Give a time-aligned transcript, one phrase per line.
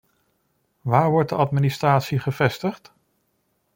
[0.81, 2.93] Waar wordt de administratie gevestigd?